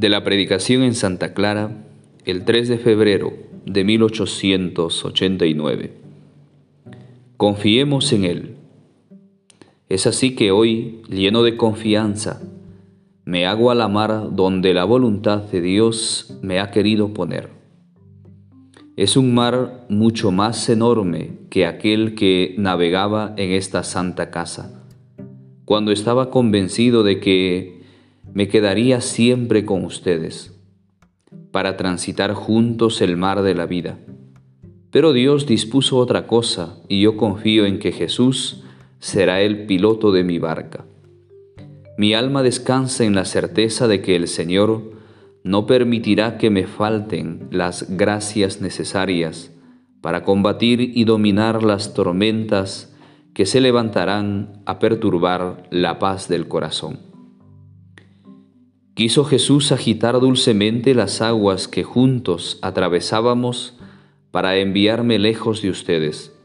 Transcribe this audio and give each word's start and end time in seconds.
de 0.00 0.08
la 0.08 0.24
predicación 0.24 0.82
en 0.82 0.94
Santa 0.94 1.34
Clara 1.34 1.84
el 2.24 2.46
3 2.46 2.70
de 2.70 2.78
febrero 2.78 3.34
de 3.66 3.84
1889. 3.84 5.92
Confiemos 7.36 8.10
en 8.14 8.24
Él. 8.24 8.54
Es 9.90 10.06
así 10.06 10.34
que 10.34 10.52
hoy, 10.52 11.02
lleno 11.10 11.42
de 11.42 11.58
confianza, 11.58 12.40
me 13.26 13.46
hago 13.46 13.70
a 13.70 13.74
la 13.74 13.88
mar 13.88 14.28
donde 14.32 14.72
la 14.72 14.84
voluntad 14.84 15.42
de 15.42 15.60
Dios 15.60 16.34
me 16.40 16.60
ha 16.60 16.70
querido 16.70 17.12
poner. 17.12 17.50
Es 18.96 19.18
un 19.18 19.34
mar 19.34 19.84
mucho 19.90 20.30
más 20.30 20.66
enorme 20.70 21.32
que 21.50 21.66
aquel 21.66 22.14
que 22.14 22.54
navegaba 22.56 23.34
en 23.36 23.50
esta 23.50 23.82
santa 23.82 24.30
casa, 24.30 24.82
cuando 25.66 25.92
estaba 25.92 26.30
convencido 26.30 27.02
de 27.02 27.20
que 27.20 27.79
me 28.34 28.48
quedaría 28.48 29.00
siempre 29.00 29.64
con 29.64 29.84
ustedes, 29.84 30.56
para 31.50 31.76
transitar 31.76 32.32
juntos 32.34 33.00
el 33.00 33.16
mar 33.16 33.42
de 33.42 33.54
la 33.54 33.66
vida. 33.66 33.98
Pero 34.90 35.12
Dios 35.12 35.46
dispuso 35.46 35.96
otra 35.98 36.26
cosa 36.26 36.78
y 36.88 37.00
yo 37.00 37.16
confío 37.16 37.66
en 37.66 37.78
que 37.78 37.92
Jesús 37.92 38.64
será 38.98 39.40
el 39.40 39.66
piloto 39.66 40.12
de 40.12 40.24
mi 40.24 40.38
barca. 40.38 40.84
Mi 41.96 42.14
alma 42.14 42.42
descansa 42.42 43.04
en 43.04 43.14
la 43.14 43.24
certeza 43.24 43.88
de 43.88 44.00
que 44.02 44.16
el 44.16 44.26
Señor 44.26 44.92
no 45.42 45.66
permitirá 45.66 46.38
que 46.38 46.50
me 46.50 46.66
falten 46.66 47.48
las 47.50 47.96
gracias 47.96 48.60
necesarias 48.60 49.52
para 50.00 50.22
combatir 50.22 50.80
y 50.80 51.04
dominar 51.04 51.62
las 51.62 51.94
tormentas 51.94 52.94
que 53.34 53.46
se 53.46 53.60
levantarán 53.60 54.62
a 54.66 54.78
perturbar 54.78 55.68
la 55.70 55.98
paz 55.98 56.28
del 56.28 56.48
corazón. 56.48 57.09
Quiso 59.00 59.24
Jesús 59.24 59.72
agitar 59.72 60.20
dulcemente 60.20 60.94
las 60.94 61.22
aguas 61.22 61.68
que 61.68 61.84
juntos 61.84 62.58
atravesábamos 62.60 63.78
para 64.30 64.58
enviarme 64.58 65.18
lejos 65.18 65.62
de 65.62 65.70
ustedes. 65.70 66.38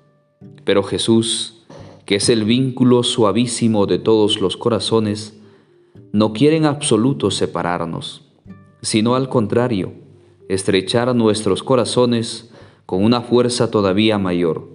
Pero 0.63 0.81
Jesús, 0.81 1.65
que 2.05 2.15
es 2.15 2.29
el 2.29 2.45
vínculo 2.45 3.03
suavísimo 3.03 3.87
de 3.87 3.99
todos 3.99 4.39
los 4.39 4.55
corazones, 4.55 5.37
no 6.13 6.31
quiere 6.31 6.55
en 6.55 6.63
absoluto 6.63 7.29
separarnos, 7.29 8.21
sino 8.81 9.15
al 9.15 9.27
contrario, 9.27 9.91
estrechar 10.47 11.13
nuestros 11.13 11.61
corazones 11.61 12.53
con 12.85 13.03
una 13.03 13.19
fuerza 13.19 13.69
todavía 13.69 14.17
mayor. 14.17 14.69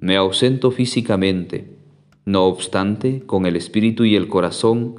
Me 0.00 0.16
ausento 0.16 0.72
físicamente, 0.72 1.78
no 2.24 2.46
obstante, 2.46 3.22
con 3.26 3.46
el 3.46 3.54
espíritu 3.54 4.04
y 4.04 4.16
el 4.16 4.26
corazón, 4.26 4.96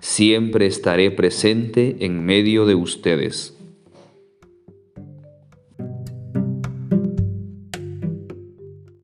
siempre 0.00 0.66
estaré 0.66 1.10
presente 1.10 1.96
en 2.00 2.24
medio 2.24 2.66
de 2.66 2.74
ustedes. 2.74 3.57